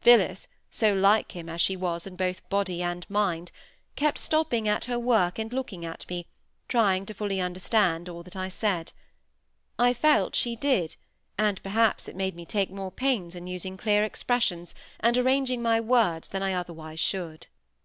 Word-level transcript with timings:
Phillis—so 0.00 0.92
like 0.92 1.30
him 1.30 1.48
as 1.48 1.60
she 1.60 1.76
was 1.76 2.08
both 2.10 2.32
in 2.32 2.46
body 2.48 2.82
and 2.82 3.08
mind—kept 3.08 4.18
stopping 4.18 4.66
at 4.66 4.86
her 4.86 4.98
work 4.98 5.38
and 5.38 5.52
looking 5.52 5.84
at 5.84 6.04
me, 6.10 6.26
trying 6.66 7.06
to 7.06 7.14
fully 7.14 7.40
understand 7.40 8.08
all 8.08 8.24
that 8.24 8.34
I 8.34 8.48
said. 8.48 8.90
I 9.78 9.94
felt 9.94 10.34
she 10.34 10.56
did; 10.56 10.96
and 11.38 11.62
perhaps 11.62 12.08
it 12.08 12.16
made 12.16 12.34
me 12.34 12.44
take 12.44 12.72
more 12.72 12.90
pains 12.90 13.36
in 13.36 13.46
using 13.46 13.76
clear 13.76 14.02
expressions, 14.02 14.74
and 14.98 15.16
arranging 15.16 15.62
my 15.62 15.78
words, 15.78 16.30
than 16.30 16.42
I 16.42 16.54
otherwise 16.54 16.98
should. 16.98 17.46